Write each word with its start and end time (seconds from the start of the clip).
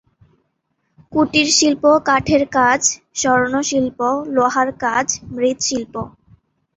কুটিরশিল্প 1.13 1.83
কাঠের 2.07 2.43
কাজ, 2.57 2.81
স্বর্ণশিল্প, 3.15 3.99
লোহার 4.35 4.69
কাজ, 4.83 5.07
মৃৎশিল্প। 5.33 5.93